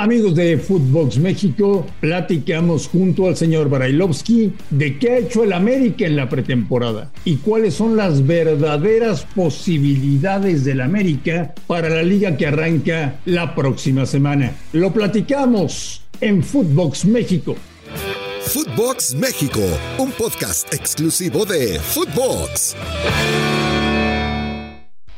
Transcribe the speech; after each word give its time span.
Amigos 0.00 0.34
de 0.34 0.56
Footbox 0.56 1.18
México, 1.18 1.86
platicamos 2.00 2.88
junto 2.88 3.26
al 3.26 3.36
señor 3.36 3.68
Barailovsky 3.68 4.50
de 4.70 4.98
qué 4.98 5.10
ha 5.10 5.18
hecho 5.18 5.44
el 5.44 5.52
América 5.52 6.06
en 6.06 6.16
la 6.16 6.26
pretemporada 6.26 7.12
y 7.26 7.36
cuáles 7.36 7.74
son 7.74 7.98
las 7.98 8.26
verdaderas 8.26 9.26
posibilidades 9.34 10.64
del 10.64 10.80
América 10.80 11.52
para 11.66 11.90
la 11.90 12.02
liga 12.02 12.34
que 12.38 12.46
arranca 12.46 13.20
la 13.26 13.54
próxima 13.54 14.06
semana. 14.06 14.56
Lo 14.72 14.90
platicamos 14.90 16.00
en 16.22 16.42
Footbox 16.42 17.04
México. 17.04 17.56
Footbox 18.40 19.14
México, 19.16 19.60
un 19.98 20.12
podcast 20.12 20.72
exclusivo 20.72 21.44
de 21.44 21.78
Footbox. 21.78 22.74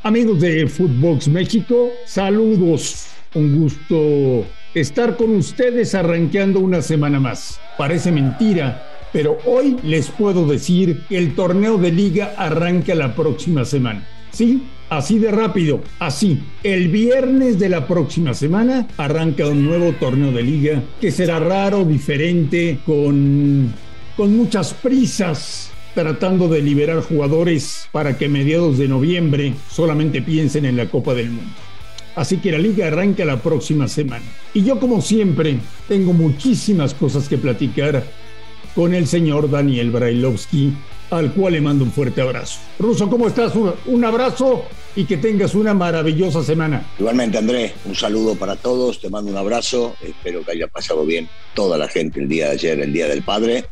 Amigos 0.03 0.41
de 0.41 0.67
Footbox 0.67 1.29
México, 1.29 1.89
saludos. 2.05 3.07
Un 3.35 3.57
gusto 3.57 4.45
estar 4.73 5.17
con 5.17 5.35
ustedes 5.35 5.95
arranqueando 5.95 6.59
una 6.59 6.81
semana 6.81 7.19
más. 7.19 7.59
Parece 7.77 8.11
mentira, 8.11 9.07
pero 9.11 9.37
hoy 9.45 9.77
les 9.83 10.09
puedo 10.09 10.47
decir 10.47 11.03
que 11.07 11.17
el 11.17 11.35
torneo 11.35 11.77
de 11.77 11.91
liga 11.91 12.33
arranca 12.37 12.95
la 12.95 13.15
próxima 13.15 13.65
semana. 13.65 14.07
¿Sí? 14.31 14.63
Así 14.89 15.19
de 15.19 15.31
rápido, 15.31 15.81
así. 15.99 16.39
El 16.63 16.87
viernes 16.87 17.59
de 17.59 17.69
la 17.69 17.87
próxima 17.87 18.33
semana 18.33 18.87
arranca 18.97 19.47
un 19.47 19.65
nuevo 19.65 19.93
torneo 19.93 20.31
de 20.31 20.43
liga 20.43 20.83
que 20.99 21.11
será 21.11 21.39
raro, 21.39 21.85
diferente, 21.85 22.79
con, 22.85 23.73
con 24.17 24.35
muchas 24.35 24.73
prisas, 24.73 25.71
tratando 25.93 26.47
de 26.47 26.61
liberar 26.61 27.01
jugadores 27.01 27.87
para 27.91 28.17
que 28.17 28.27
mediados 28.27 28.77
de 28.77 28.87
noviembre 28.87 29.53
solamente 29.69 30.21
piensen 30.21 30.65
en 30.65 30.77
la 30.77 30.87
Copa 30.87 31.13
del 31.13 31.29
Mundo. 31.29 31.53
Así 32.15 32.37
que 32.37 32.51
la 32.51 32.59
liga 32.59 32.87
arranca 32.87 33.25
la 33.25 33.37
próxima 33.37 33.87
semana. 33.87 34.25
Y 34.53 34.63
yo 34.63 34.79
como 34.79 35.01
siempre 35.01 35.57
tengo 35.87 36.13
muchísimas 36.13 36.93
cosas 36.93 37.27
que 37.27 37.37
platicar 37.37 38.03
con 38.75 38.93
el 38.93 39.07
señor 39.07 39.49
Daniel 39.49 39.91
Brailovsky, 39.91 40.73
al 41.09 41.33
cual 41.33 41.53
le 41.53 41.61
mando 41.61 41.83
un 41.83 41.91
fuerte 41.91 42.21
abrazo. 42.21 42.59
Ruso, 42.79 43.09
¿cómo 43.09 43.27
estás? 43.27 43.53
Un 43.85 44.05
abrazo 44.05 44.65
y 44.95 45.05
que 45.05 45.17
tengas 45.17 45.53
una 45.55 45.73
maravillosa 45.73 46.43
semana. 46.43 46.85
Igualmente, 46.99 47.37
Andrés, 47.37 47.73
un 47.85 47.95
saludo 47.95 48.35
para 48.35 48.55
todos, 48.55 48.99
te 48.99 49.09
mando 49.09 49.31
un 49.31 49.37
abrazo, 49.37 49.95
espero 50.01 50.43
que 50.43 50.51
haya 50.51 50.67
pasado 50.67 51.05
bien 51.05 51.27
toda 51.53 51.77
la 51.77 51.87
gente 51.87 52.19
el 52.19 52.27
día 52.27 52.47
de 52.47 52.51
ayer, 52.51 52.79
el 52.79 52.93
Día 52.93 53.07
del 53.07 53.23
Padre. 53.23 53.65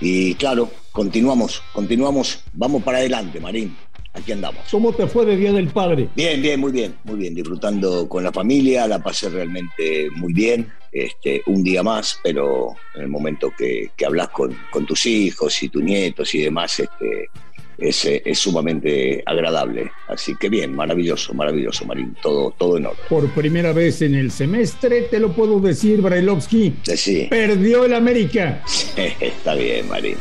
Y 0.00 0.34
claro, 0.34 0.70
continuamos, 0.90 1.62
continuamos, 1.72 2.40
vamos 2.52 2.82
para 2.82 2.98
adelante, 2.98 3.40
Marín 3.40 3.74
aquí 4.12 4.32
andamos. 4.32 4.62
¿Cómo 4.70 4.92
te 4.92 5.06
fue 5.06 5.24
de 5.24 5.36
Día 5.36 5.52
del 5.52 5.68
Padre? 5.68 6.08
Bien, 6.14 6.40
bien, 6.40 6.60
muy 6.60 6.72
bien, 6.72 6.94
muy 7.04 7.16
bien, 7.16 7.34
disfrutando 7.34 8.08
con 8.08 8.24
la 8.24 8.32
familia, 8.32 8.86
la 8.86 8.98
pasé 8.98 9.28
realmente 9.30 10.08
muy 10.16 10.32
bien, 10.32 10.72
este, 10.90 11.42
un 11.46 11.62
día 11.62 11.82
más, 11.82 12.18
pero 12.22 12.74
en 12.94 13.02
el 13.02 13.08
momento 13.08 13.52
que, 13.56 13.90
que 13.96 14.06
hablas 14.06 14.28
con, 14.28 14.56
con, 14.70 14.86
tus 14.86 15.06
hijos 15.06 15.62
y 15.62 15.68
tus 15.68 15.82
nietos 15.82 16.34
y 16.34 16.40
demás, 16.40 16.80
este, 16.80 17.30
es, 17.78 18.04
es, 18.04 18.38
sumamente 18.38 19.22
agradable. 19.26 19.90
Así 20.08 20.34
que 20.36 20.48
bien, 20.48 20.74
maravilloso, 20.74 21.34
maravilloso, 21.34 21.84
Marín, 21.84 22.14
todo, 22.22 22.52
todo 22.52 22.76
en 22.76 22.86
orden. 22.86 23.00
Por 23.08 23.28
primera 23.30 23.72
vez 23.72 24.02
en 24.02 24.14
el 24.14 24.30
semestre, 24.30 25.02
te 25.02 25.18
lo 25.18 25.32
puedo 25.32 25.58
decir, 25.60 26.00
Brailovsky. 26.00 26.74
Sí. 26.82 27.26
Perdió 27.30 27.84
el 27.84 27.94
América. 27.94 28.62
está 28.96 29.54
bien, 29.54 29.88
Marín. 29.88 30.16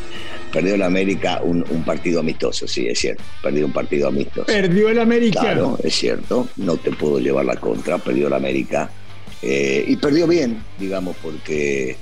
Perdió 0.51 0.75
el 0.75 0.81
América 0.81 1.41
un, 1.43 1.63
partido 1.83 2.19
amistoso, 2.19 2.67
sí, 2.67 2.87
es 2.87 2.99
cierto. 2.99 3.23
Perdió 3.41 3.65
un 3.65 3.71
partido 3.71 4.07
amistoso. 4.07 4.45
Perdió 4.45 4.89
el 4.89 4.99
América. 4.99 5.39
Claro, 5.39 5.77
es 5.83 5.95
cierto. 5.95 6.47
No 6.57 6.77
te 6.77 6.91
puedo 6.91 7.19
llevar 7.19 7.45
la 7.45 7.55
contra. 7.55 7.97
Perdió 7.97 8.27
el 8.27 8.33
América. 8.33 8.89
Eh, 9.41 9.85
y 9.87 9.95
perdió 9.95 10.27
bien, 10.27 10.61
digamos, 10.79 11.15
porque 11.21 11.95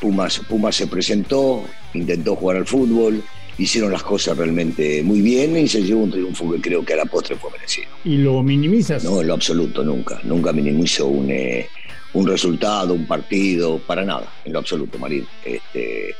Pumas, 0.00 0.40
Pumas 0.40 0.76
se 0.76 0.86
presentó, 0.86 1.64
intentó 1.94 2.36
jugar 2.36 2.58
al 2.58 2.66
fútbol, 2.66 3.22
hicieron 3.58 3.92
las 3.92 4.02
cosas 4.02 4.36
realmente 4.36 5.02
muy 5.02 5.20
bien 5.22 5.56
y 5.56 5.68
se 5.68 5.82
llevó 5.82 6.02
un 6.02 6.10
triunfo 6.10 6.52
que 6.52 6.60
creo 6.60 6.84
que 6.84 6.92
a 6.92 6.96
la 6.96 7.04
postre 7.04 7.36
fue 7.36 7.50
merecido. 7.52 7.88
¿Y 8.04 8.18
lo 8.18 8.42
minimizas? 8.42 9.04
No, 9.04 9.20
en 9.20 9.28
lo 9.28 9.34
absoluto, 9.34 9.82
nunca. 9.82 10.20
Nunca 10.24 10.52
minimizo 10.52 11.06
un, 11.06 11.30
eh, 11.30 11.68
un 12.12 12.26
resultado, 12.26 12.94
un 12.94 13.06
partido, 13.06 13.78
para 13.78 14.04
nada, 14.04 14.32
en 14.44 14.52
lo 14.52 14.58
absoluto, 14.58 14.98
Marín. 14.98 15.26
Este, 15.44 16.14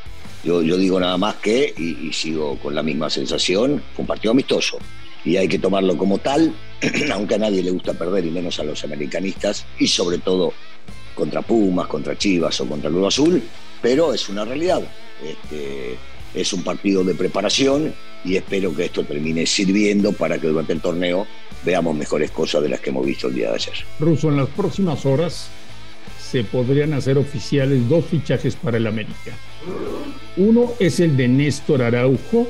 yo, 0.44 0.60
digo 0.60 1.00
nada 1.00 1.16
más 1.16 1.37
que, 1.37 1.75
y, 1.77 2.12
sigo 2.12 2.59
con 2.59 2.75
la 2.75 2.82
misma 2.82 3.09
sensación, 3.10 3.82
fue 3.94 4.03
un 4.03 4.06
partido 4.06 4.32
amistoso. 4.32 4.78
Y 5.25 5.37
hay 5.37 5.49
que 5.49 5.59
tomarlo 5.59 5.97
como 5.97 6.19
tal, 6.19 6.55
aunque 7.12 7.37
a 7.37 7.38
nadie 7.38 7.62
le 7.62 7.71
gusta 7.71 7.94
perder, 7.94 8.27
y 8.27 8.31
menos 8.31 8.59
a 8.60 8.65
los 8.65 8.84
americanistas, 8.84 9.65
y 9.78 9.87
sobre 9.87 10.19
todo 10.19 10.53
contra 11.15 11.43
Pumas, 11.43 11.87
contra 11.87 12.19
Chivas 12.19 12.60
o 12.60 12.66
contra 12.66 12.91
Cruz 12.91 13.06
Azul, 13.06 13.43
pero 13.81 14.12
es 14.12 14.28
una 14.28 14.44
realidad. 14.44 14.82
Este, 15.22 15.97
es 16.34 16.53
un 16.53 16.62
partido 16.62 17.05
de 17.05 17.15
preparación 17.15 17.94
y 18.25 18.37
espero 18.37 18.75
que 18.75 18.87
esto 18.87 19.05
termine 19.05 19.47
sirviendo 19.47 20.12
para 20.12 20.38
que 20.38 20.49
durante 20.49 20.72
el 20.72 20.81
torneo 20.81 21.26
veamos 21.65 21.94
mejores 21.94 22.31
cosas 22.31 22.62
de 22.62 22.69
las 22.69 22.81
que 22.81 22.91
hemos 22.91 23.06
visto 23.06 23.28
el 23.28 23.34
día 23.34 23.50
de 23.50 23.55
ayer. 23.55 23.75
Ruso, 24.00 24.28
en 24.28 24.38
las 24.38 24.49
próximas 24.49 25.06
horas 25.06 25.49
se 26.34 26.43
podrían 26.43 26.95
hacer 26.95 27.17
oficiales 27.17 27.89
dos 27.89 28.06
fichajes 28.06 28.56
para 28.56 28.78
el 28.78 28.89
América. 28.89 29.39
Uno 30.37 30.72
es 30.81 30.99
el 30.99 31.17
de 31.17 31.28
Néstor 31.28 31.81
Araujo. 31.81 32.49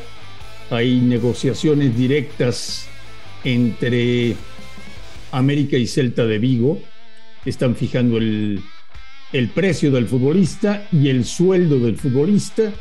Hay 0.71 1.03
negociaciones 1.03 1.95
directas 1.95 2.89
entre 3.45 4.37
América 5.33 5.77
y 5.77 5.87
Celta 5.87 6.25
de 6.25 6.39
Vigo. 6.39 6.81
Están 7.45 7.77
fijando 7.77 8.17
el, 8.17 8.63
el 9.35 9.49
precio 9.49 9.91
del 9.91 10.07
futbolista 10.07 10.89
y 10.91 11.11
el 11.11 11.27
sueldo 11.27 11.79
del 11.79 11.99
futbolista. 11.99 12.73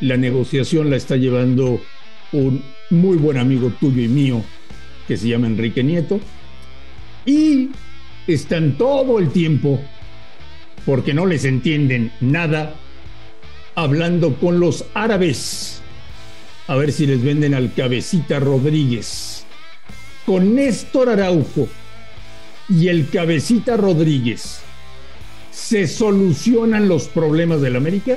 La 0.00 0.16
negociación 0.16 0.88
la 0.88 0.96
está 0.96 1.16
llevando 1.16 1.78
un 2.32 2.62
muy 2.88 3.18
buen 3.18 3.36
amigo 3.36 3.70
tuyo 3.78 4.00
y 4.00 4.08
mío 4.08 4.42
que 5.06 5.18
se 5.18 5.28
llama 5.28 5.46
Enrique 5.46 5.84
Nieto. 5.84 6.18
Y 7.26 7.68
están 8.26 8.78
todo 8.78 9.18
el 9.18 9.28
tiempo, 9.28 9.78
porque 10.88 11.12
no 11.12 11.26
les 11.26 11.44
entienden 11.44 12.10
nada, 12.22 12.74
hablando 13.74 14.36
con 14.36 14.58
los 14.58 14.86
árabes. 14.94 15.82
A 16.66 16.76
ver 16.76 16.92
si 16.92 17.06
les 17.06 17.22
venden 17.22 17.52
al 17.52 17.74
cabecita 17.74 18.40
Rodríguez. 18.40 19.44
Con 20.24 20.54
Néstor 20.54 21.10
Araujo 21.10 21.68
y 22.70 22.88
el 22.88 23.10
cabecita 23.10 23.76
Rodríguez, 23.76 24.60
¿se 25.50 25.86
solucionan 25.86 26.88
los 26.88 27.08
problemas 27.08 27.60
del 27.60 27.76
América? 27.76 28.16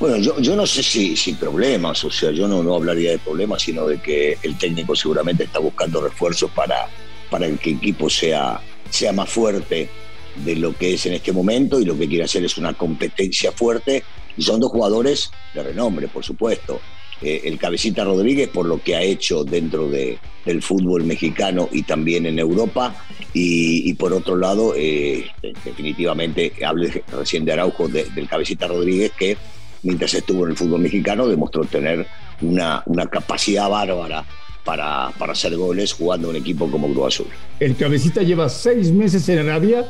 Bueno, 0.00 0.16
yo, 0.16 0.40
yo 0.40 0.56
no 0.56 0.66
sé 0.66 0.82
si, 0.82 1.16
si, 1.16 1.34
problemas, 1.34 2.02
o 2.02 2.10
sea, 2.10 2.32
yo 2.32 2.48
no, 2.48 2.64
no 2.64 2.74
hablaría 2.74 3.12
de 3.12 3.18
problemas, 3.20 3.62
sino 3.62 3.86
de 3.86 4.00
que 4.00 4.36
el 4.42 4.58
técnico 4.58 4.96
seguramente 4.96 5.44
está 5.44 5.60
buscando 5.60 6.00
refuerzos 6.00 6.50
para, 6.50 6.88
para 7.30 7.48
que 7.50 7.70
el 7.70 7.76
equipo 7.76 8.10
sea, 8.10 8.60
sea 8.90 9.12
más 9.12 9.30
fuerte 9.30 10.02
de 10.36 10.56
lo 10.56 10.76
que 10.76 10.94
es 10.94 11.06
en 11.06 11.14
este 11.14 11.32
momento 11.32 11.80
y 11.80 11.84
lo 11.84 11.96
que 11.96 12.08
quiere 12.08 12.24
hacer 12.24 12.44
es 12.44 12.56
una 12.56 12.74
competencia 12.74 13.52
fuerte 13.52 14.02
y 14.36 14.42
son 14.42 14.60
dos 14.60 14.70
jugadores 14.70 15.30
de 15.54 15.62
renombre, 15.62 16.08
por 16.08 16.24
supuesto. 16.24 16.80
Eh, 17.20 17.42
el 17.44 17.56
Cabecita 17.56 18.02
Rodríguez 18.04 18.48
por 18.48 18.66
lo 18.66 18.82
que 18.82 18.96
ha 18.96 19.02
hecho 19.02 19.44
dentro 19.44 19.88
de, 19.88 20.18
del 20.44 20.60
fútbol 20.60 21.04
mexicano 21.04 21.68
y 21.70 21.82
también 21.82 22.26
en 22.26 22.38
Europa. 22.38 22.96
Y, 23.34 23.94
por 23.94 24.12
otro 24.12 24.36
lado, 24.36 24.74
eh, 24.76 25.24
definitivamente, 25.64 26.52
hablé 26.66 27.02
recién 27.16 27.44
de 27.44 27.52
Araujo, 27.52 27.88
del 27.88 28.28
Cabecita 28.28 28.66
Rodríguez, 28.66 29.12
que 29.18 29.38
mientras 29.82 30.12
estuvo 30.14 30.44
en 30.44 30.50
el 30.50 30.56
fútbol 30.56 30.80
mexicano 30.80 31.26
demostró 31.26 31.64
tener 31.64 32.06
una, 32.42 32.82
una 32.86 33.06
capacidad 33.06 33.70
bárbara 33.70 34.24
para, 34.64 35.10
para, 35.18 35.32
hacer 35.32 35.56
goles 35.56 35.92
jugando 35.92 36.28
un 36.28 36.36
equipo 36.36 36.70
como 36.70 36.92
Cruz 36.92 37.14
Azul. 37.14 37.26
El 37.58 37.76
Cabecita 37.76 38.22
lleva 38.22 38.48
seis 38.48 38.92
meses 38.92 39.28
en 39.28 39.38
Arabia 39.38 39.86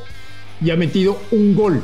y 0.60 0.70
ha 0.70 0.76
metido 0.76 1.20
un 1.30 1.54
gol 1.54 1.82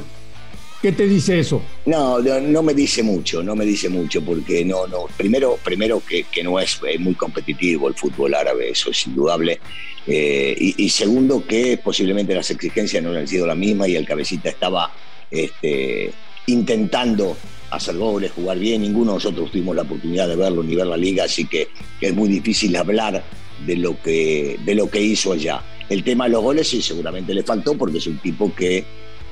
¿Qué 0.81 0.93
te 0.93 1.09
dice 1.09 1.41
eso? 1.41 1.61
No, 1.87 2.21
no 2.21 2.63
me 2.63 2.73
dice 2.73 3.03
mucho, 3.03 3.43
no 3.43 3.57
me 3.57 3.65
dice 3.65 3.89
mucho, 3.89 4.23
porque 4.23 4.65
no, 4.65 4.87
no. 4.87 5.07
Primero, 5.17 5.59
primero 5.63 6.01
que, 6.07 6.25
no 6.45 6.61
es, 6.61 6.81
muy 7.01 7.15
competitivo 7.15 7.89
el 7.89 7.95
fútbol 7.95 8.35
árabe, 8.35 8.71
eso 8.71 8.91
es 8.93 9.07
indudable. 9.09 9.59
Eh, 10.07 10.55
y, 10.77 10.89
segundo, 10.89 11.45
que 11.45 11.79
posiblemente 11.79 12.33
las 12.33 12.51
exigencias 12.53 13.03
no 13.03 13.11
han 13.11 13.27
sido 13.27 13.45
las 13.45 13.57
mismas 13.57 13.89
y 13.89 13.97
el 13.97 14.07
cabecita 14.07 14.51
estaba 14.51 14.93
este, 15.29 16.13
intentando 16.47 17.37
hacer 17.71 17.97
goles, 17.97 18.31
jugar 18.31 18.61
bien. 18.61 18.83
Ninguno 18.83 19.13
de 19.13 19.17
nosotros 19.17 19.51
tuvimos 19.51 19.75
la 19.75 19.83
oportunidad 19.83 20.29
de 20.29 20.37
verlo 20.37 20.63
ni 20.63 20.77
ver 20.77 20.87
la 20.87 20.97
liga, 20.97 21.25
así 21.25 21.47
que, 21.47 21.69
es 22.01 22.15
muy 22.15 22.29
difícil 22.29 22.77
hablar 22.77 23.25
de 23.67 23.77
lo 23.77 24.01
que, 24.01 24.59
de 24.65 24.75
lo 24.75 24.91
que 24.91 25.01
hizo 25.01 25.33
allá. 25.33 25.63
El 25.89 26.05
tema 26.05 26.25
de 26.25 26.31
los 26.31 26.43
goles 26.43 26.69
sí, 26.69 26.83
seguramente 26.83 27.35
le 27.35 27.43
faltó 27.43 27.77
porque 27.77 27.99
es 27.99 28.07
un 28.07 28.19
tipo 28.19 28.55
que 28.55 28.85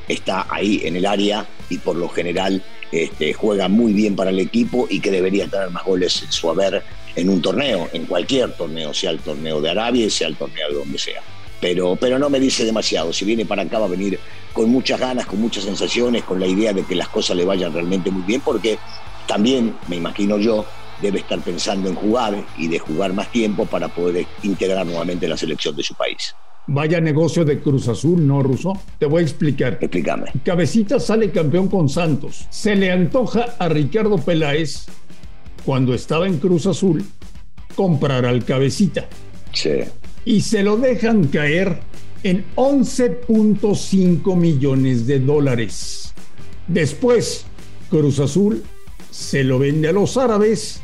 está 0.08 0.46
ahí 0.48 0.82
en 0.84 0.96
el 0.96 1.06
área 1.06 1.46
y 1.68 1.78
por 1.78 1.96
lo 1.96 2.08
general 2.08 2.62
este, 2.92 3.32
juega 3.32 3.68
muy 3.68 3.92
bien 3.92 4.14
para 4.16 4.30
el 4.30 4.38
equipo 4.38 4.86
y 4.88 5.00
que 5.00 5.10
debería 5.10 5.48
tener 5.48 5.70
más 5.70 5.84
goles 5.84 6.22
en 6.22 6.32
su 6.32 6.48
haber 6.48 6.82
en 7.16 7.30
un 7.30 7.40
torneo, 7.40 7.88
en 7.92 8.04
cualquier 8.04 8.52
torneo, 8.52 8.92
sea 8.92 9.10
el 9.10 9.20
torneo 9.20 9.60
de 9.60 9.70
Arabia, 9.70 10.08
sea 10.10 10.28
el 10.28 10.36
torneo 10.36 10.68
de 10.68 10.74
donde 10.74 10.98
sea. 10.98 11.22
Pero, 11.60 11.96
pero 11.96 12.18
no 12.18 12.28
me 12.28 12.38
dice 12.38 12.64
demasiado. 12.64 13.12
Si 13.12 13.24
viene 13.24 13.46
para 13.46 13.62
acá 13.62 13.78
va 13.78 13.86
a 13.86 13.88
venir 13.88 14.20
con 14.52 14.70
muchas 14.70 15.00
ganas, 15.00 15.26
con 15.26 15.40
muchas 15.40 15.64
sensaciones, 15.64 16.24
con 16.24 16.38
la 16.38 16.46
idea 16.46 16.72
de 16.74 16.84
que 16.84 16.94
las 16.94 17.08
cosas 17.08 17.36
le 17.36 17.46
vayan 17.46 17.72
realmente 17.72 18.10
muy 18.10 18.22
bien, 18.22 18.42
porque 18.42 18.78
también, 19.26 19.74
me 19.88 19.96
imagino 19.96 20.38
yo, 20.38 20.66
debe 21.00 21.20
estar 21.20 21.40
pensando 21.40 21.88
en 21.88 21.94
jugar 21.94 22.44
y 22.56 22.68
de 22.68 22.78
jugar 22.78 23.12
más 23.12 23.30
tiempo 23.30 23.66
para 23.66 23.88
poder 23.88 24.26
integrar 24.42 24.86
nuevamente 24.86 25.28
la 25.28 25.36
selección 25.36 25.76
de 25.76 25.82
su 25.82 25.94
país. 25.94 26.34
Vaya 26.68 27.00
negocio 27.00 27.44
de 27.44 27.60
Cruz 27.60 27.86
Azul, 27.86 28.26
¿no, 28.26 28.42
Ruso? 28.42 28.72
Te 28.98 29.06
voy 29.06 29.20
a 29.20 29.24
explicar. 29.24 29.78
Explícame. 29.80 30.32
Cabecita 30.44 30.98
sale 30.98 31.30
campeón 31.30 31.68
con 31.68 31.88
Santos. 31.88 32.46
Se 32.50 32.74
le 32.74 32.90
antoja 32.90 33.54
a 33.58 33.68
Ricardo 33.68 34.18
Peláez, 34.18 34.86
cuando 35.64 35.94
estaba 35.94 36.26
en 36.26 36.38
Cruz 36.38 36.66
Azul, 36.66 37.04
comprar 37.76 38.26
al 38.26 38.44
Cabecita. 38.44 39.06
Sí. 39.52 39.80
Y 40.24 40.40
se 40.40 40.64
lo 40.64 40.76
dejan 40.76 41.28
caer 41.28 41.78
en 42.24 42.44
11.5 42.56 44.36
millones 44.36 45.06
de 45.06 45.20
dólares. 45.20 46.12
Después, 46.66 47.46
Cruz 47.90 48.18
Azul 48.18 48.64
se 49.12 49.44
lo 49.44 49.60
vende 49.60 49.88
a 49.88 49.92
los 49.92 50.16
árabes 50.16 50.82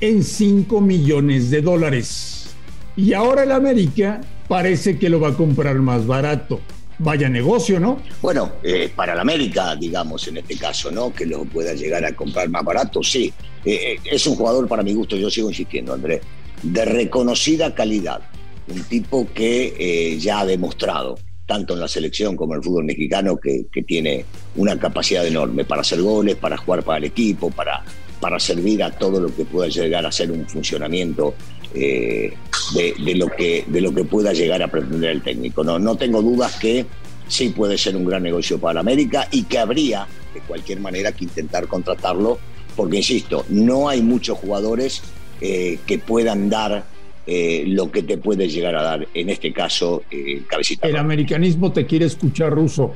en 0.00 0.22
5 0.22 0.80
millones 0.80 1.50
de 1.50 1.62
dólares. 1.62 2.50
Y 2.96 3.12
ahora 3.12 3.44
el 3.44 3.52
América 3.52 4.20
parece 4.48 4.98
que 4.98 5.08
lo 5.08 5.20
va 5.20 5.28
a 5.28 5.34
comprar 5.34 5.76
más 5.76 6.06
barato. 6.06 6.60
Vaya 6.98 7.28
negocio, 7.28 7.78
¿no? 7.78 8.02
Bueno, 8.20 8.54
eh, 8.62 8.90
para 8.94 9.12
el 9.12 9.20
América, 9.20 9.76
digamos, 9.76 10.26
en 10.26 10.38
este 10.38 10.56
caso, 10.56 10.90
¿no? 10.90 11.12
Que 11.12 11.26
lo 11.26 11.44
pueda 11.44 11.72
llegar 11.74 12.04
a 12.04 12.12
comprar 12.12 12.48
más 12.48 12.64
barato, 12.64 13.04
sí. 13.04 13.32
Eh, 13.64 13.92
eh, 13.92 14.00
es 14.04 14.26
un 14.26 14.34
jugador, 14.34 14.66
para 14.66 14.82
mi 14.82 14.94
gusto, 14.94 15.16
yo 15.16 15.30
sigo 15.30 15.48
insistiendo, 15.48 15.94
André, 15.94 16.20
de 16.62 16.84
reconocida 16.84 17.72
calidad. 17.72 18.20
Un 18.66 18.82
tipo 18.82 19.28
que 19.32 20.18
ya 20.20 20.40
ha 20.40 20.44
demostrado, 20.44 21.18
tanto 21.46 21.74
en 21.74 21.80
la 21.80 21.88
selección 21.88 22.36
como 22.36 22.52
en 22.52 22.58
el 22.58 22.64
fútbol 22.64 22.84
mexicano, 22.84 23.38
que, 23.38 23.66
tiene 23.86 24.24
una 24.56 24.78
capacidad 24.78 25.24
enorme 25.26 25.64
para 25.64 25.82
hacer 25.82 26.02
goles, 26.02 26.34
para 26.36 26.56
jugar 26.56 26.82
para 26.82 26.98
el 26.98 27.04
equipo, 27.04 27.50
para, 27.50 27.82
para 28.20 28.38
servir 28.38 28.82
a 28.82 28.90
todo 28.90 29.20
lo 29.20 29.34
que 29.34 29.44
pueda 29.44 29.68
llegar 29.68 30.04
a 30.04 30.12
ser 30.12 30.30
un 30.30 30.46
funcionamiento 30.46 31.34
eh, 31.74 32.32
de, 32.74 33.14
lo 33.14 33.28
que, 33.28 33.64
de 33.66 33.80
lo 33.80 33.94
que 33.94 34.04
pueda 34.04 34.32
llegar 34.32 34.62
a 34.62 34.68
pretender 34.68 35.10
el 35.10 35.22
técnico. 35.22 35.62
No, 35.62 35.78
no 35.78 35.96
tengo 35.96 36.22
dudas 36.22 36.56
que 36.56 36.86
sí 37.26 37.50
puede 37.50 37.78
ser 37.78 37.96
un 37.96 38.04
gran 38.04 38.22
negocio 38.22 38.58
para 38.58 38.80
América 38.80 39.28
y 39.30 39.44
que 39.44 39.58
habría 39.58 40.06
de 40.34 40.40
cualquier 40.40 40.80
manera 40.80 41.12
que 41.12 41.24
intentar 41.24 41.66
contratarlo, 41.66 42.38
porque 42.74 42.98
insisto, 42.98 43.44
no 43.48 43.88
hay 43.88 44.02
muchos 44.02 44.38
jugadores 44.38 45.02
eh, 45.40 45.78
que 45.86 45.98
puedan 45.98 46.48
dar 46.48 46.84
eh, 47.26 47.64
lo 47.66 47.90
que 47.90 48.02
te 48.02 48.18
puede 48.18 48.48
llegar 48.48 48.74
a 48.74 48.82
dar, 48.82 49.08
en 49.12 49.28
este 49.28 49.52
caso, 49.52 50.02
Cabecita. 50.48 50.88
El 50.88 50.96
americanismo 50.96 51.70
te 51.72 51.86
quiere 51.86 52.06
escuchar, 52.06 52.52
Ruso. 52.52 52.94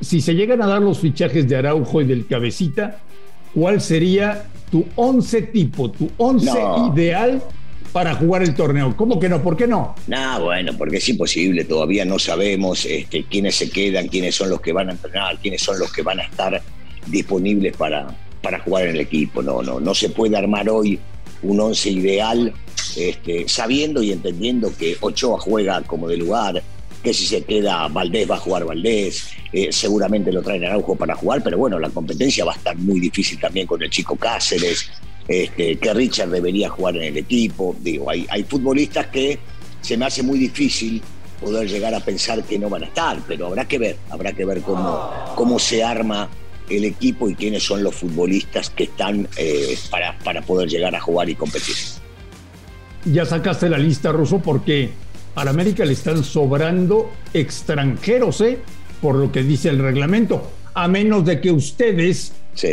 si 0.00 0.20
se 0.20 0.34
llegan 0.34 0.60
a 0.62 0.66
dar 0.66 0.82
los 0.82 0.98
fichajes 0.98 1.48
de 1.48 1.56
Araujo 1.56 2.02
y 2.02 2.06
del 2.06 2.26
Cabecita, 2.26 3.02
¿cuál 3.54 3.80
sería 3.80 4.46
tu 4.70 4.84
once 4.96 5.42
tipo, 5.42 5.90
tu 5.90 6.10
once 6.18 6.58
ideal 6.92 7.42
para 7.92 8.14
jugar 8.14 8.42
el 8.42 8.54
torneo. 8.54 8.94
¿Cómo 8.96 9.18
que 9.18 9.28
no? 9.28 9.42
¿Por 9.42 9.56
qué 9.56 9.66
no? 9.66 9.94
No, 10.06 10.44
bueno, 10.44 10.72
porque 10.76 10.98
es 10.98 11.08
imposible, 11.08 11.64
todavía 11.64 12.04
no 12.04 12.18
sabemos 12.18 12.84
este, 12.84 13.24
quiénes 13.24 13.56
se 13.56 13.70
quedan, 13.70 14.08
quiénes 14.08 14.34
son 14.34 14.50
los 14.50 14.60
que 14.60 14.72
van 14.72 14.88
a 14.88 14.92
entrenar, 14.92 15.38
quiénes 15.38 15.62
son 15.62 15.78
los 15.78 15.92
que 15.92 16.02
van 16.02 16.20
a 16.20 16.24
estar 16.24 16.62
disponibles 17.06 17.76
para, 17.76 18.06
para 18.42 18.60
jugar 18.60 18.84
en 18.84 18.90
el 18.90 19.00
equipo. 19.00 19.42
No, 19.42 19.62
no, 19.62 19.80
no 19.80 19.94
se 19.94 20.10
puede 20.10 20.36
armar 20.36 20.68
hoy 20.68 20.98
un 21.42 21.60
once 21.60 21.90
ideal 21.90 22.52
este, 22.96 23.48
sabiendo 23.48 24.02
y 24.02 24.12
entendiendo 24.12 24.72
que 24.76 24.96
Ochoa 25.00 25.38
juega 25.40 25.80
como 25.82 26.08
de 26.08 26.16
lugar, 26.16 26.62
si 27.12 27.26
se 27.26 27.42
queda 27.42 27.88
Valdés 27.88 28.30
va 28.30 28.36
a 28.36 28.38
jugar 28.38 28.64
Valdés, 28.64 29.28
eh, 29.52 29.68
seguramente 29.70 30.32
lo 30.32 30.42
traen 30.42 30.64
Araujo 30.64 30.96
para 30.96 31.14
jugar, 31.14 31.42
pero 31.42 31.58
bueno, 31.58 31.78
la 31.78 31.90
competencia 31.90 32.44
va 32.44 32.52
a 32.52 32.56
estar 32.56 32.76
muy 32.76 33.00
difícil 33.00 33.38
también 33.38 33.66
con 33.66 33.82
el 33.82 33.90
chico 33.90 34.16
Cáceres, 34.16 34.90
este, 35.26 35.76
que 35.76 35.94
Richard 35.94 36.30
debería 36.30 36.68
jugar 36.70 36.96
en 36.96 37.04
el 37.04 37.16
equipo. 37.18 37.76
Digo, 37.80 38.10
hay, 38.10 38.26
hay 38.30 38.44
futbolistas 38.44 39.06
que 39.08 39.38
se 39.80 39.96
me 39.96 40.06
hace 40.06 40.22
muy 40.22 40.38
difícil 40.38 41.02
poder 41.40 41.68
llegar 41.68 41.94
a 41.94 42.00
pensar 42.00 42.42
que 42.44 42.58
no 42.58 42.68
van 42.68 42.84
a 42.84 42.86
estar, 42.86 43.18
pero 43.26 43.46
habrá 43.46 43.66
que 43.66 43.78
ver, 43.78 43.96
habrá 44.10 44.32
que 44.32 44.44
ver 44.44 44.60
cómo, 44.62 45.10
cómo 45.34 45.58
se 45.58 45.84
arma 45.84 46.28
el 46.68 46.84
equipo 46.84 47.28
y 47.28 47.34
quiénes 47.34 47.62
son 47.62 47.82
los 47.82 47.94
futbolistas 47.94 48.70
que 48.70 48.84
están 48.84 49.28
eh, 49.36 49.78
para, 49.90 50.18
para 50.18 50.42
poder 50.42 50.68
llegar 50.68 50.94
a 50.94 51.00
jugar 51.00 51.28
y 51.28 51.34
competir. 51.34 51.76
Ya 53.04 53.24
sacaste 53.24 53.68
la 53.68 53.78
lista, 53.78 54.12
Russo, 54.12 54.40
porque 54.40 54.90
a 55.46 55.50
América 55.50 55.84
le 55.84 55.92
están 55.92 56.24
sobrando 56.24 57.10
extranjeros, 57.32 58.40
¿eh? 58.40 58.58
Por 59.00 59.14
lo 59.14 59.30
que 59.30 59.42
dice 59.42 59.68
el 59.68 59.78
reglamento, 59.78 60.50
a 60.74 60.88
menos 60.88 61.24
de 61.24 61.40
que 61.40 61.52
ustedes 61.52 62.32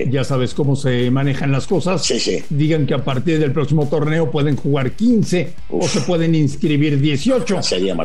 ya 0.10 0.24
sabes 0.24 0.54
cómo 0.54 0.76
se 0.76 1.12
manejan 1.12 1.52
las 1.52 1.68
cosas, 1.68 2.12
digan 2.50 2.88
que 2.88 2.94
a 2.96 3.04
partir 3.04 3.40
del 3.40 3.52
próximo 3.52 3.88
torneo 3.88 4.32
pueden 4.32 4.56
jugar 4.56 4.92
15 4.94 5.54
o 5.70 5.88
se 5.88 6.02
pueden 6.02 6.34
inscribir 6.34 7.00
18. 7.00 7.60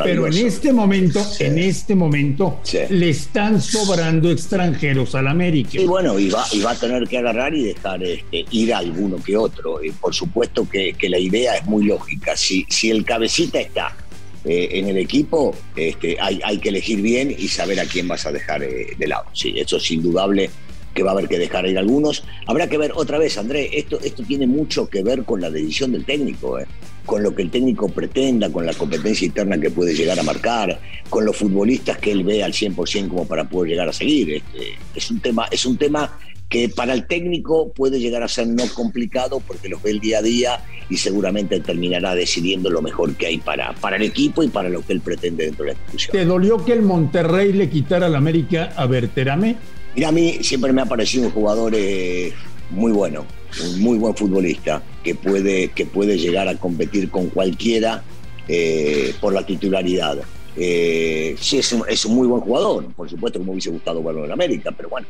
Pero 0.05 0.27
en 0.27 0.47
este 0.47 0.73
momento, 0.73 1.21
en 1.39 1.59
este 1.59 1.95
momento, 1.95 2.61
le 2.91 3.11
están 3.11 3.61
sobrando 3.61 4.31
extranjeros 4.31 5.15
al 5.15 5.29
América. 5.29 5.81
Y 5.81 5.87
bueno, 5.87 6.19
y 6.19 6.29
va, 6.29 6.45
a 6.45 6.75
tener 6.75 7.09
que 7.09 7.19
agarrar 7.19 7.55
y 7.55 7.65
dejar 7.65 8.03
este, 8.03 8.45
ir 8.51 8.75
a 8.75 8.79
alguno 8.79 9.17
que 9.17 9.37
otro. 9.37 9.83
Y 9.83 9.91
por 9.91 10.15
supuesto 10.15 10.69
que, 10.69 10.95
la 11.11 11.19
idea 11.19 11.57
es 11.57 11.67
muy 11.67 11.87
lógica. 11.87 12.37
Si, 12.37 12.65
si 12.69 12.91
el 12.91 13.05
cabecita 13.05 13.59
está 13.59 13.97
eh, 14.45 14.69
en 14.73 14.89
el 14.89 14.97
equipo, 14.97 15.55
este, 15.77 16.17
hay, 16.21 16.41
hay, 16.45 16.59
que 16.59 16.71
elegir 16.71 17.03
bien 17.03 17.35
y 17.37 17.49
saber 17.49 17.79
a 17.81 17.85
quién 17.85 18.09
vas 18.09 18.25
a 18.27 18.33
dejar 18.33 18.63
eh, 18.63 18.89
de 18.97 19.07
lado. 19.07 19.25
Sí, 19.33 19.55
eso 19.57 19.77
es 19.77 19.91
indudable 19.91 20.51
que 20.95 21.03
va 21.03 21.11
a 21.11 21.13
haber 21.13 21.29
que 21.29 21.39
dejar 21.39 21.67
ir 21.67 21.79
algunos. 21.79 22.25
Habrá 22.47 22.69
que 22.69 22.79
ver 22.79 22.93
otra 22.95 23.19
vez, 23.19 23.37
André, 23.39 23.71
esto, 23.73 24.01
esto 24.01 24.23
tiene 24.23 24.47
mucho 24.47 24.89
que 24.89 25.03
ver 25.03 25.25
con 25.25 25.41
la 25.41 25.51
decisión 25.51 25.93
del 25.93 26.05
técnico, 26.05 26.59
¿eh? 26.59 26.67
con 27.07 27.23
lo 27.23 27.35
que 27.35 27.43
el 27.43 27.51
técnico 27.51 27.89
pretenda, 27.89 28.51
con 28.51 28.67
la 28.67 28.75
competencia 28.75 29.27
interna 29.27 29.59
que 29.59 29.71
puede 29.71 29.95
llegar 29.95 30.19
a 30.19 30.23
marcar, 30.23 30.81
con 31.09 31.25
los 31.25 31.37
futbolistas 31.37 31.99
que 31.99 32.13
él 32.13 32.25
ve 32.25 32.43
al 32.43 32.53
100% 32.53 33.09
como 33.09 33.27
para 33.27 33.49
poder 33.49 33.73
llegar 33.73 33.89
a 33.89 33.93
seguir. 33.93 34.35
Este, 34.35 34.79
es, 34.95 35.11
un 35.11 35.21
tema, 35.21 35.47
es 35.51 35.67
un 35.67 35.77
tema 35.77 36.19
que 36.50 36.69
para 36.69 36.93
el 36.93 37.06
técnico 37.06 37.73
puede 37.73 38.00
llegar 38.00 38.25
a 38.25 38.29
ser 38.29 38.49
no 38.49 38.64
complicado 38.75 39.41
porque 39.47 39.69
los 39.69 39.81
ve 39.82 39.93
el 39.93 40.00
día 40.00 40.19
a 40.19 40.23
día 40.23 40.64
y 40.91 40.97
seguramente 40.97 41.61
terminará 41.61 42.17
decidiendo 42.17 42.69
lo 42.69 42.82
mejor 42.82 43.14
que 43.14 43.29
hay 43.29 43.38
para, 43.38 43.73
para 43.75 43.97
el 43.97 44.02
equipo 44.02 44.43
y 44.43 44.49
para 44.49 44.69
lo 44.69 44.85
que 44.85 44.93
él 44.93 45.00
pretende 45.00 45.44
dentro 45.44 45.64
de 45.64 45.73
la 45.73 45.79
institución. 45.79 46.12
¿Te 46.12 46.25
dolió 46.25 46.62
que 46.64 46.73
el 46.73 46.82
Monterrey 46.82 47.52
le 47.52 47.70
quitara 47.70 48.06
al 48.06 48.17
América 48.17 48.73
a 48.76 48.87
Berterame? 48.87 49.56
Mira, 49.94 50.08
a 50.08 50.12
mí 50.12 50.38
siempre 50.43 50.73
me 50.73 50.82
ha 50.82 50.87
parecido 50.87 51.26
un 51.26 51.30
jugador 51.30 51.73
eh, 51.76 52.33
muy 52.71 52.90
bueno, 52.90 53.25
un 53.64 53.80
muy 53.80 53.99
buen 53.99 54.16
futbolista, 54.16 54.83
que 55.04 55.14
puede, 55.14 55.69
que 55.69 55.87
puede 55.87 56.19
llegar 56.19 56.49
a 56.49 56.57
competir 56.57 57.11
con 57.11 57.28
cualquiera 57.28 58.02
eh, 58.49 59.14
por 59.21 59.33
la 59.33 59.47
titularidad. 59.47 60.19
Eh, 60.57 61.37
sí, 61.38 61.59
es 61.59 61.73
un, 61.73 61.85
es 61.88 62.04
un, 62.04 62.16
muy 62.16 62.26
buen 62.26 62.40
jugador, 62.40 62.87
por 62.95 63.09
supuesto 63.09 63.38
que 63.38 63.45
me 63.45 63.52
hubiese 63.52 63.71
gustado 63.71 64.02
verlo 64.02 64.25
en 64.25 64.33
América, 64.33 64.73
pero 64.76 64.88
bueno, 64.88 65.07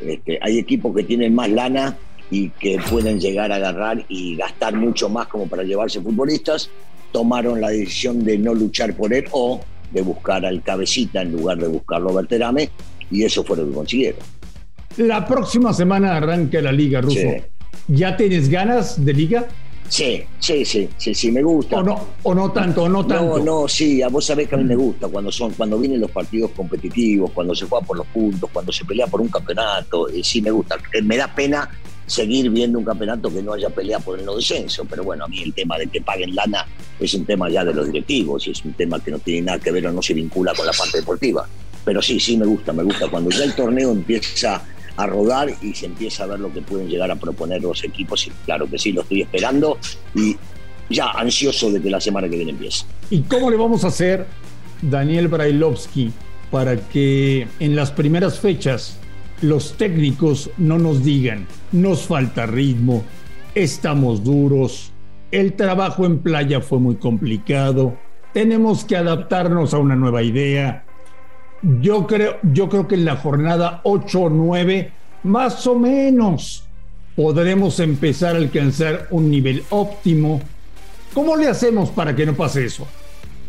este, 0.00 0.38
hay 0.42 0.58
equipos 0.58 0.94
que 0.94 1.04
tienen 1.04 1.34
más 1.34 1.50
lana 1.50 1.96
y 2.30 2.50
que 2.50 2.78
pueden 2.90 3.20
llegar 3.20 3.52
a 3.52 3.56
agarrar 3.56 4.04
y 4.08 4.36
gastar 4.36 4.74
mucho 4.74 5.08
más 5.08 5.28
como 5.28 5.46
para 5.46 5.62
llevarse 5.62 6.00
futbolistas, 6.00 6.70
tomaron 7.12 7.60
la 7.60 7.68
decisión 7.68 8.24
de 8.24 8.38
no 8.38 8.54
luchar 8.54 8.94
por 8.94 9.12
él 9.12 9.26
o 9.30 9.60
de 9.92 10.02
buscar 10.02 10.44
al 10.44 10.62
cabecita 10.62 11.22
en 11.22 11.32
lugar 11.32 11.58
de 11.58 11.68
buscarlo 11.68 12.10
a 12.10 12.14
Berterame 12.14 12.70
y 13.10 13.22
eso 13.22 13.44
fue 13.44 13.56
lo 13.56 13.68
que 13.68 13.72
consiguieron. 13.72 14.20
La 14.96 15.26
próxima 15.26 15.72
semana 15.72 16.16
arranca 16.16 16.60
la 16.60 16.72
Liga 16.72 17.00
Ruso. 17.00 17.28
¿Ya 17.88 18.16
tienes 18.16 18.48
ganas 18.48 19.04
de 19.04 19.12
Liga? 19.12 19.46
Sí, 19.88 20.22
sí, 20.38 20.64
sí, 20.64 20.88
sí, 20.96 21.14
sí, 21.14 21.30
me 21.30 21.42
gusta. 21.42 21.78
O 21.78 21.82
no, 21.82 22.06
o 22.22 22.34
no 22.34 22.50
tanto, 22.50 22.84
o 22.84 22.88
no 22.88 23.06
tanto. 23.06 23.38
No, 23.38 23.62
no, 23.62 23.68
sí, 23.68 24.02
a 24.02 24.08
vos 24.08 24.24
sabés 24.24 24.48
que 24.48 24.54
a 24.54 24.58
mí 24.58 24.64
me 24.64 24.76
gusta 24.76 25.08
cuando 25.08 25.30
son, 25.30 25.52
cuando 25.52 25.78
vienen 25.78 26.00
los 26.00 26.10
partidos 26.10 26.50
competitivos, 26.52 27.30
cuando 27.32 27.54
se 27.54 27.66
juega 27.66 27.86
por 27.86 27.98
los 27.98 28.06
puntos, 28.06 28.50
cuando 28.52 28.72
se 28.72 28.84
pelea 28.84 29.06
por 29.06 29.20
un 29.20 29.28
campeonato, 29.28 30.08
eh, 30.08 30.24
sí 30.24 30.40
me 30.40 30.50
gusta. 30.50 30.76
Eh, 30.92 31.02
me 31.02 31.16
da 31.16 31.32
pena 31.32 31.68
seguir 32.06 32.50
viendo 32.50 32.78
un 32.78 32.84
campeonato 32.84 33.32
que 33.32 33.42
no 33.42 33.52
haya 33.52 33.70
pelea 33.70 33.98
por 33.98 34.18
el 34.18 34.24
no 34.24 34.36
descenso, 34.36 34.84
pero 34.84 35.04
bueno, 35.04 35.24
a 35.24 35.28
mí 35.28 35.42
el 35.42 35.54
tema 35.54 35.78
de 35.78 35.86
que 35.86 36.00
paguen 36.00 36.34
lana 36.34 36.66
es 36.98 37.14
un 37.14 37.24
tema 37.24 37.48
ya 37.48 37.64
de 37.64 37.72
los 37.72 37.86
directivos 37.86 38.46
y 38.46 38.50
es 38.50 38.64
un 38.64 38.74
tema 38.74 39.00
que 39.00 39.10
no 39.10 39.18
tiene 39.18 39.42
nada 39.42 39.58
que 39.58 39.70
ver 39.70 39.86
o 39.86 39.92
no 39.92 40.02
se 40.02 40.14
vincula 40.14 40.52
con 40.54 40.66
la 40.66 40.72
parte 40.72 40.98
deportiva. 40.98 41.46
Pero 41.84 42.00
sí, 42.00 42.18
sí 42.18 42.36
me 42.36 42.46
gusta, 42.46 42.72
me 42.72 42.82
gusta. 42.82 43.08
Cuando 43.08 43.30
ya 43.30 43.44
el 43.44 43.54
torneo 43.54 43.92
empieza 43.92 44.62
a 44.96 45.06
rodar 45.06 45.50
y 45.60 45.74
se 45.74 45.86
empieza 45.86 46.24
a 46.24 46.26
ver 46.26 46.40
lo 46.40 46.52
que 46.52 46.62
pueden 46.62 46.88
llegar 46.88 47.10
a 47.10 47.16
proponer 47.16 47.62
los 47.62 47.82
equipos, 47.84 48.26
y 48.26 48.30
claro 48.44 48.68
que 48.68 48.78
sí, 48.78 48.92
lo 48.92 49.02
estoy 49.02 49.22
esperando 49.22 49.78
y 50.14 50.36
ya 50.88 51.10
ansioso 51.10 51.70
de 51.70 51.80
que 51.80 51.90
la 51.90 52.00
semana 52.00 52.28
que 52.28 52.36
viene 52.36 52.52
empiece. 52.52 52.84
¿Y 53.10 53.22
cómo 53.22 53.50
le 53.50 53.56
vamos 53.56 53.84
a 53.84 53.88
hacer, 53.88 54.26
Daniel 54.82 55.28
Brailovsky, 55.28 56.12
para 56.50 56.76
que 56.88 57.48
en 57.58 57.74
las 57.74 57.90
primeras 57.90 58.38
fechas 58.38 58.98
los 59.40 59.76
técnicos 59.76 60.50
no 60.56 60.78
nos 60.78 61.02
digan, 61.02 61.46
nos 61.72 62.02
falta 62.02 62.46
ritmo, 62.46 63.02
estamos 63.54 64.22
duros, 64.22 64.92
el 65.30 65.54
trabajo 65.54 66.06
en 66.06 66.18
playa 66.20 66.60
fue 66.60 66.78
muy 66.78 66.96
complicado, 66.96 67.96
tenemos 68.32 68.84
que 68.84 68.96
adaptarnos 68.96 69.74
a 69.74 69.78
una 69.78 69.96
nueva 69.96 70.22
idea, 70.22 70.83
Yo 71.62 72.06
creo, 72.06 72.38
yo 72.42 72.68
creo 72.68 72.86
que 72.86 72.94
en 72.94 73.04
la 73.04 73.16
jornada 73.16 73.80
8 73.84 74.20
o 74.20 74.30
9, 74.30 74.92
más 75.24 75.66
o 75.66 75.74
menos, 75.74 76.64
podremos 77.16 77.80
empezar 77.80 78.34
a 78.34 78.38
alcanzar 78.38 79.08
un 79.10 79.30
nivel 79.30 79.62
óptimo. 79.70 80.40
¿Cómo 81.14 81.36
le 81.36 81.48
hacemos 81.48 81.90
para 81.90 82.14
que 82.14 82.26
no 82.26 82.34
pase 82.34 82.66
eso? 82.66 82.86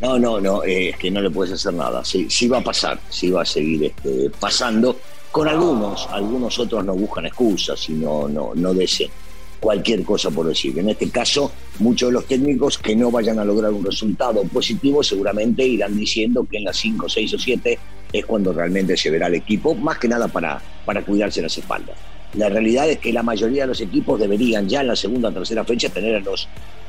No, 0.01 0.19
no, 0.19 0.39
no, 0.39 0.63
eh, 0.63 0.89
es 0.89 0.97
que 0.97 1.09
no 1.09 1.21
le 1.21 1.29
puedes 1.29 1.53
hacer 1.53 1.73
nada. 1.73 2.03
Sí, 2.05 2.27
sí 2.29 2.47
va 2.47 2.59
a 2.59 2.63
pasar, 2.63 2.99
sí 3.09 3.31
va 3.31 3.41
a 3.41 3.45
seguir 3.45 3.85
este, 3.85 4.29
pasando. 4.39 4.97
Con 5.31 5.47
algunos, 5.47 6.07
algunos 6.11 6.57
otros 6.59 6.85
no 6.85 6.93
buscan 6.93 7.25
excusas 7.25 7.89
y 7.89 7.93
no, 7.93 8.27
no, 8.27 8.51
no 8.55 8.73
desean 8.73 9.11
cualquier 9.59 10.03
cosa 10.03 10.29
por 10.29 10.45
decir. 10.45 10.77
En 10.77 10.89
este 10.89 11.09
caso, 11.09 11.51
muchos 11.79 12.09
de 12.09 12.13
los 12.13 12.25
técnicos 12.25 12.77
que 12.77 12.95
no 12.95 13.09
vayan 13.09 13.39
a 13.39 13.45
lograr 13.45 13.71
un 13.71 13.83
resultado 13.83 14.43
positivo 14.43 15.03
seguramente 15.03 15.65
irán 15.65 15.97
diciendo 15.97 16.45
que 16.49 16.57
en 16.57 16.65
las 16.65 16.77
5, 16.77 17.09
6 17.09 17.33
o 17.33 17.39
7 17.39 17.79
es 18.19 18.25
cuando 18.25 18.53
realmente 18.53 18.97
se 18.97 19.09
verá 19.09 19.27
el 19.27 19.35
equipo, 19.35 19.75
más 19.75 19.97
que 19.97 20.07
nada 20.07 20.27
para, 20.27 20.61
para 20.85 21.01
cuidarse 21.03 21.41
las 21.41 21.57
espaldas. 21.57 21.95
La 22.35 22.49
realidad 22.49 22.89
es 22.89 22.97
que 22.99 23.13
la 23.13 23.23
mayoría 23.23 23.63
de 23.63 23.67
los 23.67 23.81
equipos 23.81 24.19
deberían 24.19 24.67
ya 24.67 24.81
en 24.81 24.87
la 24.87 24.95
segunda 24.95 25.29
o 25.29 25.31
tercera 25.31 25.63
fecha 25.63 25.89
tener 25.89 26.15
a 26.15 26.19
los, 26.19 26.47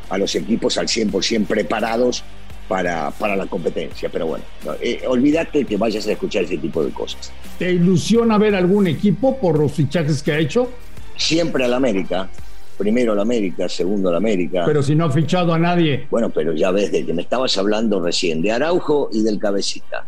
a 0.09 0.19
los 0.19 0.35
equipos 0.35 0.77
al 0.77 0.89
100% 0.89 1.47
preparados 1.47 2.25
para, 2.69 3.11
para 3.13 3.37
la 3.37 3.47
competencia. 3.47 4.09
Pero 4.09 4.27
bueno, 4.27 4.45
eh, 4.81 5.03
olvídate 5.07 5.65
que 5.65 5.77
vayas 5.77 6.07
a 6.09 6.13
escuchar 6.13 6.45
ese 6.45 6.59
tipo 6.59 6.83
de 6.83 6.91
cosas. 6.91 7.33
¿Te 7.59 7.71
ilusiona 7.71 8.39
ver 8.39 8.55
algún 8.55 8.89
equipo 8.89 9.39
por 9.39 9.59
los 9.59 9.73
fichajes 9.73 10.23
que 10.23 10.33
ha 10.33 10.39
hecho? 10.39 10.71
Siempre 11.17 11.65
al 11.65 11.75
América. 11.75 12.29
Primero 12.77 13.13
al 13.13 13.21
América, 13.21 13.69
segundo 13.69 14.11
al 14.11 14.17
América. 14.17 14.65
Pero 14.67 14.83
si 14.83 14.95
no 14.95 15.07
ha 15.07 15.11
fichado 15.11 15.55
a 15.55 15.59
nadie. 15.59 16.07
Bueno, 16.11 16.29
pero 16.29 16.53
ya 16.53 16.71
ves, 16.73 16.93
de 16.93 17.07
que 17.07 17.15
me 17.15 17.23
estabas 17.23 17.57
hablando 17.57 18.03
recién, 18.03 18.43
de 18.43 18.53
Araujo 18.53 19.09
y 19.13 19.23
del 19.23 19.39
Cabecita. 19.39 20.05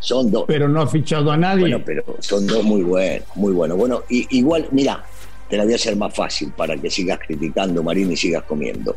Son 0.00 0.30
dos. 0.30 0.44
Pero 0.46 0.68
no 0.68 0.82
ha 0.82 0.86
fichado 0.86 1.30
a 1.30 1.36
nadie. 1.36 1.62
Bueno, 1.62 1.82
pero 1.84 2.04
son 2.20 2.46
dos 2.46 2.62
muy 2.62 2.82
buenos, 2.82 3.26
muy 3.34 3.52
buenos. 3.52 3.76
Bueno, 3.76 4.02
y, 4.08 4.26
igual, 4.38 4.68
mira, 4.70 5.04
te 5.48 5.56
la 5.56 5.64
voy 5.64 5.72
a 5.72 5.76
hacer 5.76 5.96
más 5.96 6.14
fácil 6.14 6.52
para 6.56 6.76
que 6.76 6.90
sigas 6.90 7.18
criticando, 7.26 7.82
Marín, 7.82 8.12
y 8.12 8.16
sigas 8.16 8.44
comiendo. 8.44 8.96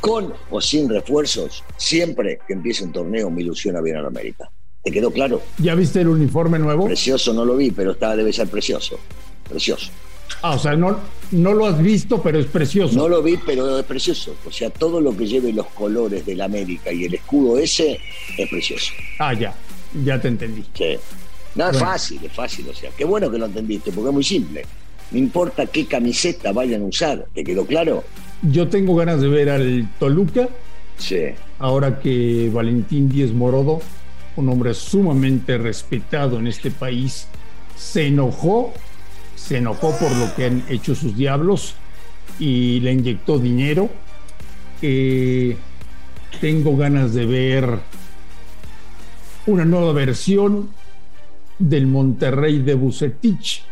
Con 0.00 0.32
o 0.50 0.60
sin 0.60 0.88
refuerzos, 0.88 1.64
siempre 1.76 2.38
que 2.46 2.52
empiece 2.52 2.84
un 2.84 2.92
torneo 2.92 3.30
me 3.30 3.42
ilusiona 3.42 3.80
bien 3.80 3.96
a 3.96 4.06
América. 4.06 4.50
¿Te 4.84 4.92
quedó 4.92 5.10
claro? 5.10 5.42
¿Ya 5.58 5.74
viste 5.74 6.00
el 6.00 6.08
uniforme 6.08 6.60
nuevo? 6.60 6.84
Precioso 6.84 7.32
no 7.32 7.44
lo 7.44 7.56
vi, 7.56 7.72
pero 7.72 7.92
está, 7.92 8.14
debe 8.14 8.32
ser 8.32 8.46
precioso. 8.46 9.00
Precioso. 9.48 9.90
Ah, 10.42 10.54
o 10.54 10.58
sea, 10.58 10.76
no, 10.76 11.00
no 11.32 11.54
lo 11.54 11.66
has 11.66 11.82
visto, 11.82 12.22
pero 12.22 12.38
es 12.38 12.46
precioso. 12.46 12.94
No 12.94 13.08
lo 13.08 13.22
vi, 13.22 13.36
pero 13.36 13.78
es 13.78 13.84
precioso. 13.84 14.36
O 14.46 14.52
sea, 14.52 14.70
todo 14.70 15.00
lo 15.00 15.16
que 15.16 15.26
lleve 15.26 15.52
los 15.52 15.66
colores 15.68 16.24
de 16.24 16.36
la 16.36 16.44
América 16.44 16.92
y 16.92 17.04
el 17.04 17.14
escudo 17.14 17.58
ese 17.58 17.98
es 18.36 18.48
precioso. 18.48 18.92
Ah, 19.18 19.32
ya, 19.34 19.54
ya 20.04 20.20
te 20.20 20.28
entendí. 20.28 20.64
Sí. 20.74 20.96
No, 21.54 21.70
es 21.70 21.78
fácil, 21.78 22.20
es 22.24 22.32
fácil. 22.32 22.68
O 22.68 22.74
sea, 22.74 22.90
qué 22.96 23.04
bueno 23.04 23.30
que 23.30 23.38
lo 23.38 23.46
entendiste, 23.46 23.90
porque 23.90 24.08
es 24.08 24.14
muy 24.14 24.24
simple. 24.24 24.64
No 25.10 25.18
importa 25.18 25.66
qué 25.66 25.86
camiseta 25.86 26.52
vayan 26.52 26.82
a 26.82 26.84
usar, 26.84 27.26
¿te 27.32 27.44
quedó 27.44 27.64
claro? 27.64 28.04
Yo 28.42 28.68
tengo 28.68 28.94
ganas 28.96 29.20
de 29.20 29.28
ver 29.28 29.48
al 29.48 29.88
Toluca. 29.98 30.48
Sí. 30.98 31.26
Ahora 31.58 32.00
que 32.00 32.50
Valentín 32.52 33.08
Díez 33.08 33.32
Morodo, 33.32 33.80
un 34.36 34.48
hombre 34.48 34.74
sumamente 34.74 35.56
respetado 35.58 36.38
en 36.38 36.46
este 36.46 36.70
país, 36.70 37.28
se 37.76 38.08
enojó, 38.08 38.72
se 39.34 39.58
enojó 39.58 39.96
por 39.98 40.14
lo 40.16 40.34
que 40.34 40.46
han 40.46 40.64
hecho 40.68 40.94
sus 40.94 41.16
diablos 41.16 41.74
y 42.38 42.80
le 42.80 42.92
inyectó 42.92 43.38
dinero. 43.38 43.88
Eh, 44.82 45.56
tengo 46.40 46.76
ganas 46.76 47.14
de 47.14 47.26
ver 47.26 47.78
una 49.46 49.64
nueva 49.64 49.92
versión 49.92 50.68
del 51.58 51.86
Monterrey 51.86 52.58
de 52.58 52.74
Bucetich 52.74 53.62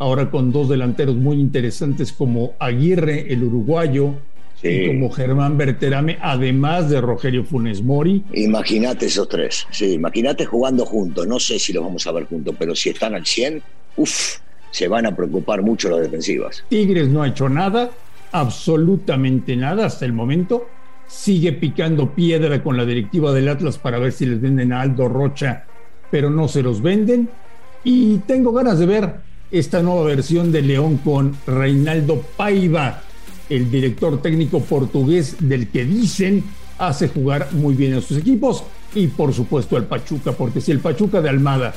ahora 0.00 0.30
con 0.30 0.50
dos 0.50 0.68
delanteros 0.68 1.14
muy 1.14 1.38
interesantes 1.38 2.12
como 2.12 2.54
Aguirre, 2.58 3.32
el 3.32 3.44
uruguayo, 3.44 4.14
y 4.62 4.86
como 4.88 5.10
Germán 5.10 5.56
Berterame, 5.56 6.18
además 6.20 6.90
de 6.90 7.00
Rogelio 7.00 7.44
Funes 7.44 7.82
Mori. 7.82 8.24
Imagínate 8.32 9.06
esos 9.06 9.28
tres, 9.28 9.66
sí, 9.70 9.92
imagínate 9.92 10.44
jugando 10.44 10.84
juntos, 10.84 11.26
no 11.26 11.38
sé 11.38 11.58
si 11.58 11.72
los 11.72 11.84
vamos 11.84 12.06
a 12.06 12.12
ver 12.12 12.24
juntos, 12.24 12.54
pero 12.58 12.74
si 12.74 12.90
están 12.90 13.14
al 13.14 13.24
100, 13.24 13.62
uff, 13.96 14.38
se 14.70 14.88
van 14.88 15.06
a 15.06 15.14
preocupar 15.14 15.62
mucho 15.62 15.90
las 15.90 16.00
defensivas. 16.00 16.64
Tigres 16.68 17.08
no 17.08 17.22
ha 17.22 17.28
hecho 17.28 17.48
nada, 17.48 17.90
absolutamente 18.32 19.54
nada 19.54 19.86
hasta 19.86 20.06
el 20.06 20.12
momento. 20.14 20.66
Sigue 21.10 21.52
picando 21.52 22.14
piedra 22.14 22.62
con 22.62 22.76
la 22.76 22.84
directiva 22.84 23.32
del 23.32 23.48
Atlas 23.48 23.78
para 23.78 23.98
ver 23.98 24.12
si 24.12 24.26
les 24.26 24.40
venden 24.40 24.72
a 24.72 24.80
Aldo 24.80 25.08
Rocha, 25.08 25.64
pero 26.10 26.30
no 26.30 26.48
se 26.48 26.62
los 26.62 26.80
venden. 26.80 27.28
Y 27.82 28.18
tengo 28.18 28.52
ganas 28.52 28.78
de 28.78 28.86
ver 28.86 29.14
esta 29.50 29.82
nueva 29.82 30.04
versión 30.04 30.52
de 30.52 30.62
León 30.62 30.98
con 30.98 31.36
Reinaldo 31.46 32.22
Paiva, 32.36 33.02
el 33.48 33.70
director 33.70 34.22
técnico 34.22 34.60
portugués 34.60 35.36
del 35.40 35.68
que 35.68 35.84
dicen 35.84 36.44
hace 36.78 37.08
jugar 37.08 37.48
muy 37.52 37.74
bien 37.74 37.94
a 37.94 38.00
sus 38.00 38.16
equipos 38.16 38.64
y 38.94 39.08
por 39.08 39.34
supuesto 39.34 39.76
al 39.76 39.84
Pachuca, 39.84 40.32
porque 40.32 40.60
si 40.60 40.70
el 40.70 40.78
Pachuca 40.78 41.20
de 41.20 41.28
Almada 41.28 41.74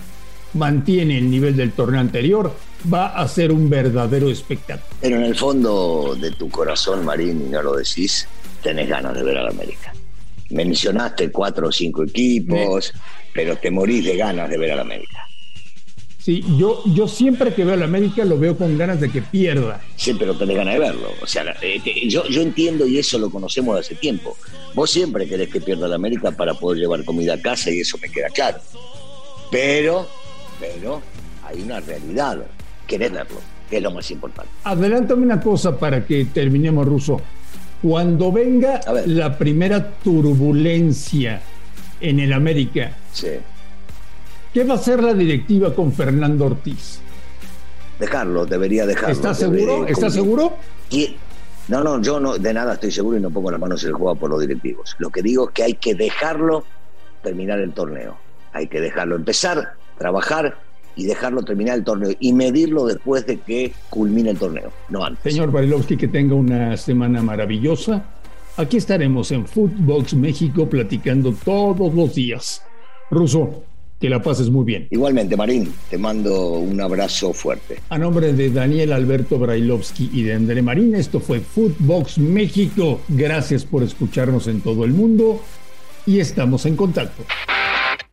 mantiene 0.54 1.18
el 1.18 1.30
nivel 1.30 1.56
del 1.56 1.72
torneo 1.72 2.00
anterior, 2.00 2.54
va 2.92 3.08
a 3.08 3.28
ser 3.28 3.52
un 3.52 3.70
verdadero 3.70 4.30
espectáculo. 4.30 4.96
Pero 5.02 5.18
en 5.18 5.24
el 5.24 5.36
fondo 5.36 6.16
de 6.20 6.32
tu 6.32 6.50
corazón, 6.50 7.04
Marín, 7.04 7.44
y 7.48 7.50
no 7.50 7.62
lo 7.64 7.76
decís, 7.76 8.28
tenés 8.64 8.90
ganas 8.90 9.14
de 9.14 9.24
ver 9.24 9.38
a 9.38 9.44
la 9.44 9.50
América. 9.50 9.94
Mencionaste 10.50 11.32
cuatro 11.32 11.68
o 11.68 11.72
cinco 11.72 12.04
equipos, 12.04 12.94
pero 13.34 13.58
te 13.58 13.70
morís 13.70 14.06
de 14.06 14.18
ganas 14.18 14.50
de 14.50 14.58
ver 14.58 14.72
a 14.72 14.76
la 14.78 14.82
América. 14.82 15.28
Sí, 16.24 16.42
yo, 16.58 16.82
yo 16.86 17.06
siempre 17.06 17.54
que 17.54 17.66
veo 17.66 17.74
a 17.74 17.78
la 17.78 17.84
América 17.84 18.24
lo 18.24 18.40
veo 18.40 18.56
con 18.56 18.78
ganas 18.78 19.02
de 19.02 19.10
que 19.10 19.22
pierda. 19.22 19.82
Sí, 19.98 20.14
pero 20.18 20.34
tenés 20.38 20.56
ganas 20.56 20.76
de 20.76 20.80
verlo. 20.80 21.10
O 21.22 21.28
sea, 21.28 21.54
eh, 21.62 21.82
yo, 22.08 22.26
yo 22.30 22.42
entiendo 22.42 22.88
y 22.88 22.98
eso 22.98 23.20
lo 23.20 23.30
conocemos 23.30 23.76
de 23.76 23.82
hace 23.82 23.96
tiempo. 23.96 24.38
Vos 24.74 24.90
siempre 24.90 25.28
querés 25.28 25.50
que 25.50 25.60
pierda 25.60 25.86
la 25.86 25.96
América 25.96 26.32
para 26.32 26.54
poder 26.54 26.80
llevar 26.80 27.04
comida 27.04 27.34
a 27.34 27.42
casa 27.42 27.72
y 27.72 27.82
eso 27.82 27.98
me 28.02 28.10
queda 28.10 28.30
claro. 28.30 28.60
Pero, 29.52 30.08
pero 30.62 31.02
hay 31.46 31.62
una 31.62 31.82
realidad. 31.82 32.38
Querés 32.88 33.12
verlo, 33.12 33.42
que 33.70 33.78
es 33.78 33.84
lo 33.84 33.92
más 33.92 34.10
importante. 34.10 34.50
Adelántame 34.64 35.24
una 35.24 35.42
cosa 35.42 35.78
para 35.78 36.06
que 36.06 36.24
terminemos, 36.24 36.88
Ruso. 36.88 37.20
Cuando 37.84 38.32
venga 38.32 38.82
la 39.06 39.38
primera 39.38 39.92
turbulencia 40.04 41.42
en 42.00 42.20
el 42.20 42.34
América, 42.34 42.94
sí 43.12 43.28
¿Qué 44.54 44.64
va 44.64 44.76
a 44.76 44.78
hacer 44.78 45.02
la 45.02 45.16
directiva 45.16 45.74
con 45.74 45.92
Fernando 45.92 46.46
Ortiz? 46.46 47.00
Dejarlo, 48.00 48.46
debería 48.46 48.86
dejarlo. 48.86 49.16
¿Estás 49.16 49.40
seguro? 49.40 49.88
¿Estás 49.88 50.14
seguro? 50.14 50.54
No, 51.70 51.84
no, 51.84 52.00
yo 52.02 52.20
no, 52.20 52.38
de 52.38 52.54
nada 52.54 52.76
estoy 52.76 52.92
seguro 52.92 53.18
y 53.18 53.22
no 53.22 53.32
pongo 53.32 53.50
las 53.50 53.60
manos 53.60 53.82
en 53.84 53.90
el 53.90 53.96
juego 53.96 54.16
por 54.16 54.30
los 54.30 54.42
directivos. 54.42 54.96
Lo 55.00 55.10
que 55.10 55.24
digo 55.24 55.48
es 55.48 55.54
que 55.56 55.64
hay 55.64 55.74
que 55.74 55.96
dejarlo 55.96 56.66
terminar 57.24 57.60
el 57.60 57.74
torneo. 57.74 58.18
Hay 58.52 58.68
que 58.68 58.80
dejarlo 58.80 59.16
empezar, 59.16 59.74
trabajar 59.98 60.60
y 60.96 61.06
dejarlo 61.06 61.44
terminar 61.44 61.78
el 61.78 61.84
torneo 61.84 62.12
y 62.20 62.34
medirlo 62.34 62.86
después 62.86 63.26
de 63.26 63.38
que 63.40 63.74
culmine 63.90 64.32
el 64.32 64.38
torneo, 64.38 64.72
no 64.90 65.04
antes. 65.04 65.34
Señor 65.34 65.52
Barilovsky, 65.52 65.98
que 65.98 66.08
tenga 66.08 66.36
una 66.36 66.78
semana 66.78 67.22
maravillosa. 67.22 68.04
Aquí 68.58 68.78
estaremos 68.78 69.32
en 69.32 69.48
Footbox 69.48 70.14
México 70.14 70.70
platicando 70.70 71.34
todos 71.44 71.94
los 71.94 72.14
días. 72.14 72.62
Ruso, 73.10 73.64
que 74.00 74.10
la 74.10 74.22
pases 74.22 74.50
muy 74.50 74.66
bien. 74.66 74.88
Igualmente, 74.92 75.38
Marín, 75.38 75.74
te 75.90 75.98
mando 75.98 76.52
un 76.60 76.80
abrazo 76.82 77.34
fuerte. 77.34 77.80
A 77.90 77.98
nombre 77.98 78.34
de 78.34 78.50
Daniel 78.50 78.92
Alberto 78.92 79.40
Brailovsky 79.40 80.10
y 80.12 80.24
de 80.24 80.34
André 80.34 80.62
Marín, 80.62 80.94
esto 80.94 81.20
fue 81.20 81.40
Footbox 81.40 82.18
México. 82.18 83.00
Gracias 83.08 83.64
por 83.64 83.82
escucharnos 83.82 84.48
en 84.48 84.62
todo 84.62 84.84
el 84.84 84.92
mundo 84.92 85.40
y 86.06 86.20
estamos 86.20 86.66
en 86.66 86.76
contacto. 86.76 87.24